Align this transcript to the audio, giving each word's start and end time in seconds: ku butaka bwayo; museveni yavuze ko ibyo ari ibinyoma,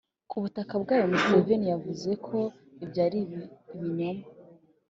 ku 0.29 0.35
butaka 0.43 0.73
bwayo; 0.83 1.05
museveni 1.13 1.65
yavuze 1.73 2.09
ko 2.25 2.37
ibyo 2.83 2.99
ari 3.07 3.21
ibinyoma, 3.73 4.25